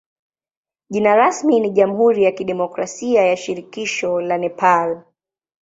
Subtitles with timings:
[0.89, 5.03] Jina rasmi ni jamhuri ya kidemokrasia ya shirikisho la Nepal.